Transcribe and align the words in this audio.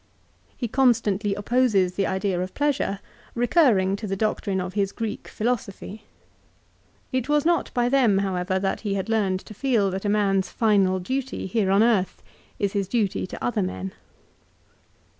2 0.49 0.55
He 0.57 0.67
constantly 0.67 1.35
opposes 1.35 1.93
the 1.93 2.07
idea 2.07 2.41
of 2.41 2.55
pleasure, 2.55 2.97
recurring 3.35 3.95
to 3.95 4.07
the 4.07 4.15
doctrine 4.15 4.59
of 4.59 4.73
his 4.73 4.91
Greek 4.91 5.27
philosophy. 5.27 6.05
It 7.11 7.29
was 7.29 7.45
not 7.45 7.71
by 7.75 7.87
them, 7.87 8.17
however, 8.17 8.57
that 8.57 8.81
he 8.81 8.95
had 8.95 9.09
learned 9.09 9.41
to 9.41 9.53
feel 9.53 9.91
that 9.91 10.03
a 10.03 10.09
man's 10.09 10.49
final 10.49 10.97
duty 10.99 11.45
here 11.45 11.69
on 11.69 11.83
earth 11.83 12.23
is 12.57 12.73
his 12.73 12.87
duty 12.87 13.27
to 13.27 13.43
other 13.45 13.61
men. 13.61 13.93